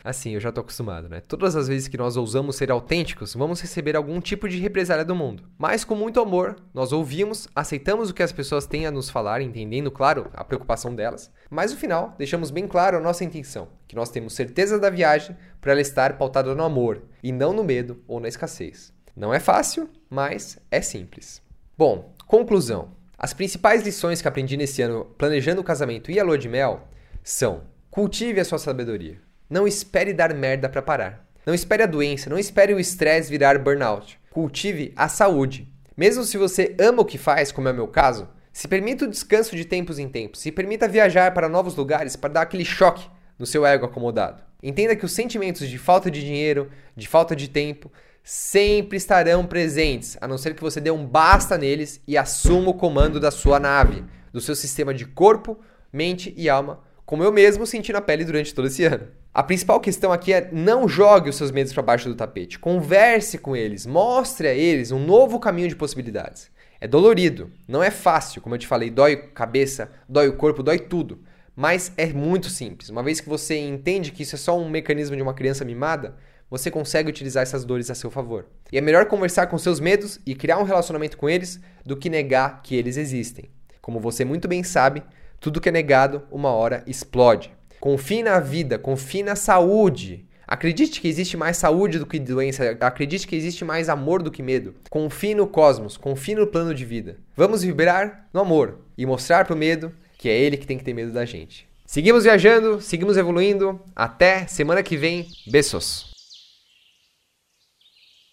assim, 0.05 0.35
eu 0.35 0.39
já 0.39 0.51
tô 0.51 0.61
acostumado, 0.61 1.09
né? 1.09 1.19
Todas 1.27 1.55
as 1.55 1.67
vezes 1.67 1.87
que 1.87 1.97
nós 1.97 2.15
ousamos 2.15 2.55
ser 2.55 2.69
autênticos, 2.69 3.33
vamos 3.33 3.59
receber 3.59 3.95
algum 3.95 4.21
tipo 4.21 4.47
de 4.47 4.59
represália 4.59 5.03
do 5.03 5.15
mundo. 5.15 5.43
Mas 5.57 5.83
com 5.83 5.95
muito 5.95 6.19
amor, 6.19 6.55
nós 6.73 6.93
ouvimos, 6.93 7.47
aceitamos 7.55 8.11
o 8.11 8.13
que 8.13 8.21
as 8.21 8.31
pessoas 8.31 8.67
têm 8.67 8.85
a 8.85 8.91
nos 8.91 9.09
falar, 9.09 9.41
entendendo, 9.41 9.89
claro, 9.89 10.29
a 10.33 10.43
preocupação 10.43 10.93
delas. 10.93 11.31
Mas 11.49 11.71
no 11.71 11.77
final, 11.77 12.13
deixamos 12.19 12.51
bem 12.51 12.67
claro 12.67 12.97
a 12.97 13.01
nossa 13.01 13.23
intenção, 13.23 13.67
que 13.87 13.95
nós 13.95 14.11
temos 14.11 14.33
certeza 14.33 14.77
da 14.79 14.91
viagem 14.91 15.35
para 15.59 15.71
ela 15.71 15.81
estar 15.81 16.17
pautada 16.17 16.53
no 16.53 16.63
amor 16.63 17.01
e 17.23 17.31
não 17.31 17.51
no 17.51 17.63
medo 17.63 18.03
ou 18.07 18.19
na 18.19 18.27
escassez. 18.27 18.93
Não 19.15 19.33
é 19.33 19.39
fácil, 19.39 19.89
mas 20.09 20.59
é 20.69 20.81
simples. 20.81 21.41
Bom, 21.75 22.13
conclusão. 22.27 22.91
As 23.17 23.33
principais 23.33 23.81
lições 23.81 24.21
que 24.21 24.27
aprendi 24.27 24.55
nesse 24.55 24.81
ano 24.81 25.05
planejando 25.17 25.61
o 25.61 25.63
casamento 25.63 26.11
e 26.11 26.19
a 26.19 26.23
lua 26.23 26.37
de 26.37 26.49
mel 26.49 26.87
são: 27.23 27.63
cultive 27.89 28.39
a 28.39 28.45
sua 28.45 28.59
sabedoria. 28.59 29.24
Não 29.49 29.67
espere 29.67 30.13
dar 30.13 30.33
merda 30.33 30.67
para 30.67 30.81
parar. 30.81 31.27
Não 31.45 31.53
espere 31.53 31.83
a 31.83 31.87
doença, 31.87 32.29
não 32.29 32.39
espere 32.39 32.73
o 32.73 32.79
estresse 32.79 33.29
virar 33.29 33.59
burnout. 33.59 34.19
Cultive 34.31 34.91
a 34.95 35.07
saúde. 35.07 35.71
Mesmo 35.95 36.23
se 36.23 36.37
você 36.37 36.75
ama 36.79 37.03
o 37.03 37.05
que 37.05 37.17
faz, 37.17 37.51
como 37.51 37.67
é 37.67 37.71
o 37.71 37.75
meu 37.75 37.87
caso, 37.87 38.27
se 38.51 38.67
permita 38.67 39.05
o 39.05 39.09
descanso 39.09 39.55
de 39.55 39.63
tempos 39.63 39.99
em 39.99 40.09
tempos. 40.09 40.41
Se 40.41 40.51
permita 40.51 40.87
viajar 40.87 41.31
para 41.33 41.47
novos 41.47 41.75
lugares 41.75 42.15
para 42.15 42.33
dar 42.33 42.41
aquele 42.41 42.65
choque 42.65 43.07
no 43.37 43.45
seu 43.45 43.65
ego 43.65 43.85
acomodado. 43.85 44.41
Entenda 44.63 44.95
que 44.95 45.05
os 45.05 45.11
sentimentos 45.11 45.67
de 45.67 45.77
falta 45.77 46.09
de 46.09 46.21
dinheiro, 46.21 46.71
de 46.95 47.07
falta 47.07 47.35
de 47.35 47.47
tempo, 47.47 47.91
sempre 48.23 48.97
estarão 48.97 49.45
presentes, 49.45 50.17
a 50.19 50.27
não 50.27 50.39
ser 50.39 50.55
que 50.55 50.61
você 50.61 50.81
dê 50.81 50.89
um 50.89 51.05
basta 51.05 51.55
neles 51.55 52.01
e 52.07 52.17
assuma 52.17 52.71
o 52.71 52.73
comando 52.73 53.19
da 53.19 53.29
sua 53.29 53.59
nave, 53.59 54.03
do 54.33 54.41
seu 54.41 54.55
sistema 54.55 54.91
de 54.91 55.05
corpo, 55.05 55.59
mente 55.93 56.33
e 56.35 56.49
alma, 56.49 56.81
como 57.05 57.23
eu 57.23 57.31
mesmo 57.31 57.67
senti 57.67 57.93
na 57.93 58.01
pele 58.01 58.25
durante 58.25 58.55
todo 58.55 58.67
esse 58.67 58.83
ano. 58.83 59.07
A 59.35 59.43
principal 59.43 59.81
questão 59.81 60.13
aqui 60.13 60.31
é 60.31 60.49
não 60.49 60.87
jogue 60.87 61.29
os 61.29 61.35
seus 61.35 61.51
medos 61.51 61.73
para 61.73 61.83
baixo 61.83 62.07
do 62.07 62.15
tapete. 62.15 62.57
Converse 62.57 63.37
com 63.37 63.53
eles, 63.53 63.85
mostre 63.85 64.47
a 64.47 64.53
eles 64.53 64.93
um 64.93 65.05
novo 65.05 65.41
caminho 65.41 65.67
de 65.67 65.75
possibilidades. 65.75 66.49
É 66.79 66.87
dolorido, 66.87 67.51
não 67.67 67.83
é 67.83 67.91
fácil, 67.91 68.41
como 68.41 68.55
eu 68.55 68.59
te 68.59 68.65
falei, 68.65 68.89
dói 68.89 69.17
cabeça, 69.17 69.91
dói 70.07 70.29
o 70.29 70.37
corpo, 70.37 70.63
dói 70.63 70.79
tudo. 70.79 71.19
Mas 71.53 71.91
é 71.97 72.05
muito 72.05 72.49
simples. 72.49 72.87
Uma 72.87 73.03
vez 73.03 73.19
que 73.19 73.27
você 73.27 73.57
entende 73.57 74.13
que 74.13 74.23
isso 74.23 74.35
é 74.35 74.37
só 74.37 74.57
um 74.57 74.69
mecanismo 74.69 75.17
de 75.17 75.21
uma 75.21 75.33
criança 75.33 75.65
mimada, 75.65 76.15
você 76.49 76.71
consegue 76.71 77.09
utilizar 77.09 77.43
essas 77.43 77.65
dores 77.65 77.91
a 77.91 77.95
seu 77.95 78.09
favor. 78.09 78.45
E 78.71 78.77
é 78.77 78.81
melhor 78.81 79.05
conversar 79.05 79.47
com 79.47 79.57
seus 79.57 79.81
medos 79.81 80.17
e 80.25 80.33
criar 80.33 80.59
um 80.59 80.63
relacionamento 80.63 81.17
com 81.17 81.29
eles 81.29 81.59
do 81.85 81.97
que 81.97 82.09
negar 82.09 82.61
que 82.63 82.73
eles 82.73 82.95
existem. 82.95 83.49
Como 83.81 83.99
você 83.99 84.23
muito 84.23 84.47
bem 84.47 84.63
sabe, 84.63 85.03
tudo 85.41 85.59
que 85.59 85.67
é 85.67 85.73
negado, 85.73 86.23
uma 86.31 86.51
hora 86.51 86.85
explode. 86.87 87.54
Confie 87.85 88.23
na 88.23 88.39
vida, 88.39 88.79
confie 88.79 89.21
na 89.21 89.35
saúde. 89.35 90.25
Acredite 90.47 90.99
que 90.99 91.07
existe 91.07 91.37
mais 91.37 91.55
saúde 91.55 91.99
do 91.99 92.05
que 92.07 92.17
doença, 92.17 92.75
acredite 92.81 93.27
que 93.27 93.35
existe 93.35 93.63
mais 93.63 93.89
amor 93.89 94.23
do 94.23 94.31
que 94.31 94.41
medo. 94.41 94.73
Confie 94.89 95.35
no 95.35 95.45
cosmos, 95.45 95.95
confie 95.95 96.33
no 96.33 96.47
plano 96.47 96.73
de 96.73 96.83
vida. 96.83 97.19
Vamos 97.35 97.61
vibrar 97.61 98.27
no 98.33 98.39
amor 98.39 98.79
e 98.97 99.05
mostrar 99.05 99.45
pro 99.45 99.55
medo 99.55 99.93
que 100.17 100.27
é 100.27 100.35
ele 100.35 100.57
que 100.57 100.65
tem 100.65 100.79
que 100.79 100.83
ter 100.83 100.95
medo 100.95 101.11
da 101.11 101.25
gente. 101.25 101.69
Seguimos 101.85 102.23
viajando, 102.23 102.81
seguimos 102.81 103.17
evoluindo. 103.17 103.79
Até 103.95 104.47
semana 104.47 104.81
que 104.81 104.97
vem. 104.97 105.27
Beijos. 105.45 106.11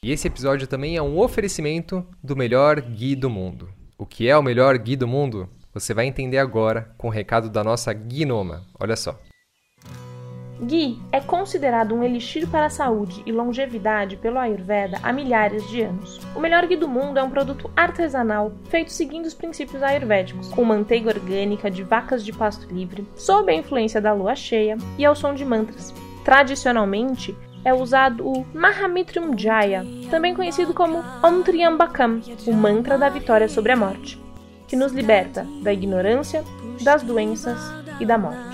E 0.02 0.12
esse 0.12 0.28
episódio 0.28 0.66
também 0.66 0.96
é 0.96 1.02
um 1.02 1.18
oferecimento 1.18 2.06
do 2.24 2.34
melhor 2.34 2.80
Gui 2.80 3.14
do 3.14 3.28
mundo. 3.28 3.68
O 3.98 4.06
que 4.06 4.30
é 4.30 4.34
o 4.34 4.42
melhor 4.42 4.78
Gui 4.78 4.96
do 4.96 5.06
mundo? 5.06 5.46
Você 5.74 5.92
vai 5.92 6.06
entender 6.06 6.38
agora 6.38 6.94
com 6.96 7.08
o 7.08 7.10
recado 7.10 7.50
da 7.50 7.62
nossa 7.62 7.92
Guinoma. 7.92 8.66
Olha 8.80 8.96
só. 8.96 9.20
Ghee 10.62 11.00
é 11.10 11.20
considerado 11.20 11.92
um 11.92 12.04
elixir 12.04 12.48
para 12.48 12.66
a 12.66 12.70
saúde 12.70 13.20
e 13.26 13.32
longevidade 13.32 14.16
pelo 14.16 14.38
Ayurveda 14.38 14.98
há 15.02 15.12
milhares 15.12 15.68
de 15.68 15.82
anos. 15.82 16.20
O 16.36 16.40
melhor 16.40 16.64
ghee 16.66 16.76
do 16.76 16.86
mundo 16.86 17.18
é 17.18 17.22
um 17.22 17.30
produto 17.30 17.68
artesanal 17.74 18.52
feito 18.68 18.92
seguindo 18.92 19.26
os 19.26 19.34
princípios 19.34 19.82
ayurvédicos, 19.82 20.48
com 20.48 20.64
manteiga 20.64 21.10
orgânica 21.10 21.68
de 21.68 21.82
vacas 21.82 22.24
de 22.24 22.32
pasto 22.32 22.72
livre, 22.72 23.04
sob 23.16 23.50
a 23.50 23.56
influência 23.56 24.00
da 24.00 24.12
lua 24.12 24.36
cheia 24.36 24.76
e 24.96 25.04
ao 25.04 25.16
som 25.16 25.34
de 25.34 25.44
mantras. 25.44 25.92
Tradicionalmente, 26.24 27.36
é 27.64 27.74
usado 27.74 28.24
o 28.24 28.46
Mahamitrium 28.54 29.36
Jaya, 29.36 29.84
também 30.10 30.34
conhecido 30.34 30.72
como 30.72 31.02
Om 31.24 31.42
Triambakam, 31.42 32.20
o 32.46 32.52
mantra 32.52 32.96
da 32.96 33.08
vitória 33.08 33.48
sobre 33.48 33.72
a 33.72 33.76
morte, 33.76 34.20
que 34.68 34.76
nos 34.76 34.92
liberta 34.92 35.44
da 35.62 35.72
ignorância, 35.72 36.44
das 36.82 37.02
doenças 37.02 37.58
e 38.00 38.06
da 38.06 38.16
morte. 38.18 38.51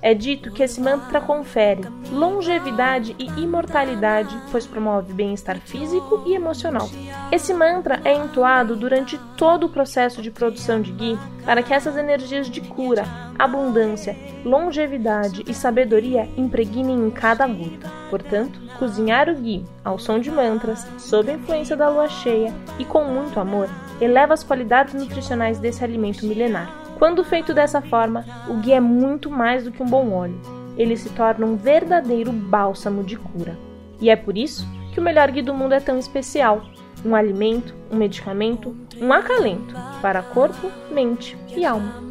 É 0.00 0.14
dito 0.14 0.52
que 0.52 0.62
esse 0.62 0.80
mantra 0.80 1.20
confere 1.20 1.82
longevidade 2.12 3.16
e 3.18 3.24
imortalidade, 3.40 4.36
pois 4.50 4.66
promove 4.66 5.12
bem-estar 5.12 5.58
físico 5.58 6.22
e 6.24 6.34
emocional. 6.34 6.88
Esse 7.32 7.52
mantra 7.52 8.00
é 8.04 8.14
entoado 8.14 8.76
durante 8.76 9.18
todo 9.36 9.64
o 9.64 9.68
processo 9.68 10.22
de 10.22 10.30
produção 10.30 10.80
de 10.80 10.92
ghee 10.92 11.18
para 11.44 11.62
que 11.62 11.74
essas 11.74 11.96
energias 11.96 12.48
de 12.48 12.60
cura, 12.60 13.04
abundância, 13.36 14.16
longevidade 14.44 15.42
e 15.48 15.52
sabedoria 15.52 16.28
impregnem 16.36 17.06
em 17.06 17.10
cada 17.10 17.46
gota. 17.46 17.90
Portanto, 18.08 18.60
cozinhar 18.78 19.28
o 19.28 19.34
ghee 19.34 19.64
ao 19.84 19.98
som 19.98 20.20
de 20.20 20.30
mantras, 20.30 20.86
sob 20.96 21.30
a 21.30 21.34
influência 21.34 21.76
da 21.76 21.88
lua 21.88 22.08
cheia 22.08 22.54
e 22.78 22.84
com 22.84 23.04
muito 23.04 23.40
amor, 23.40 23.68
eleva 24.00 24.32
as 24.34 24.44
qualidades 24.44 24.94
nutricionais 24.94 25.58
desse 25.58 25.82
alimento 25.82 26.24
milenar. 26.24 26.87
Quando 26.98 27.22
feito 27.22 27.54
dessa 27.54 27.80
forma, 27.80 28.24
o 28.48 28.54
ghee 28.54 28.72
é 28.72 28.80
muito 28.80 29.30
mais 29.30 29.62
do 29.62 29.70
que 29.70 29.80
um 29.80 29.86
bom 29.86 30.12
óleo. 30.12 30.40
Ele 30.76 30.96
se 30.96 31.08
torna 31.10 31.46
um 31.46 31.56
verdadeiro 31.56 32.32
bálsamo 32.32 33.04
de 33.04 33.16
cura. 33.16 33.56
E 34.00 34.10
é 34.10 34.16
por 34.16 34.36
isso 34.36 34.66
que 34.92 34.98
o 34.98 35.02
melhor 35.02 35.30
ghee 35.30 35.42
do 35.42 35.54
mundo 35.54 35.74
é 35.74 35.80
tão 35.80 35.96
especial. 35.96 36.62
Um 37.04 37.14
alimento, 37.14 37.72
um 37.88 37.96
medicamento, 37.96 38.76
um 39.00 39.12
acalento 39.12 39.76
para 40.02 40.22
corpo, 40.22 40.72
mente 40.90 41.38
e 41.56 41.64
alma. 41.64 42.02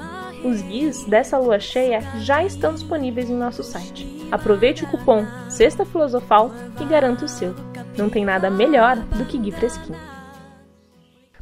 Os 0.46 0.62
guias 0.62 1.04
dessa 1.04 1.38
lua 1.38 1.60
cheia 1.60 2.00
já 2.20 2.42
estão 2.46 2.74
disponíveis 2.74 3.30
em 3.30 3.36
nosso 3.36 3.64
site. 3.64 4.08
Aproveite 4.32 4.86
o 4.86 4.88
cupom 4.88 5.26
Sexta 5.50 5.84
Filosofal 5.84 6.50
e 6.80 6.86
garanta 6.86 7.26
o 7.26 7.28
seu. 7.28 7.54
Não 7.98 8.10
tem 8.10 8.24
nada 8.24 8.50
melhor 8.50 8.96
do 8.96 9.26
que 9.26 9.38
Gui 9.38 9.52
fresquinho. 9.52 10.17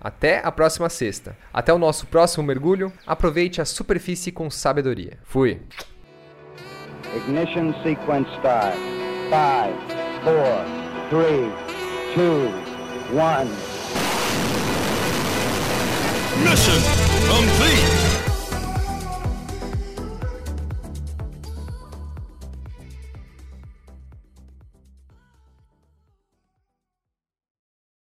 Até 0.00 0.40
a 0.42 0.50
próxima 0.50 0.88
sexta. 0.88 1.36
Até 1.52 1.72
o 1.72 1.78
nosso 1.78 2.06
próximo 2.06 2.44
mergulho. 2.44 2.92
Aproveite 3.06 3.60
a 3.60 3.64
superfície 3.64 4.32
com 4.32 4.50
sabedoria. 4.50 5.18
Fui. 5.24 5.60
Ignition 7.16 7.74
sequence 7.82 8.30
start. 8.38 8.76
5, 9.30 9.90
4, 10.24 10.80
3, 11.10 11.52
2, 12.16 12.50
1. 13.12 13.70
Mission 16.42 16.80
complete. 17.28 18.09